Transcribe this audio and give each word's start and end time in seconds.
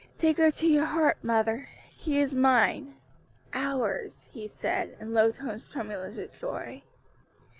"Take 0.17 0.37
her 0.37 0.49
to 0.49 0.67
your 0.67 0.85
heart, 0.85 1.23
mother; 1.23 1.69
she 1.91 2.17
is 2.19 2.33
mine 2.33 2.95
ours!" 3.53 4.29
he 4.31 4.47
said, 4.47 4.97
in 4.99 5.13
low 5.13 5.31
tones 5.31 5.69
tremulous 5.69 6.15
with 6.15 6.33
joy. 6.39 6.81